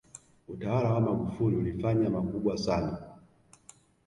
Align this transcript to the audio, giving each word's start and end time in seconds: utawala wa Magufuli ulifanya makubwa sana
utawala 0.47 0.93
wa 0.93 1.01
Magufuli 1.01 1.55
ulifanya 1.55 2.09
makubwa 2.09 2.57
sana 2.57 2.97